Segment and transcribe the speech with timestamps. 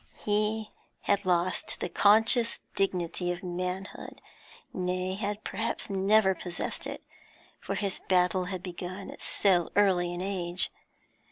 [0.17, 0.71] He
[1.01, 4.19] had lost the conscious dignity of manhood;
[4.73, 7.03] nay, had perhaps never possessed it,
[7.59, 10.71] for his battle had begun at so early an age.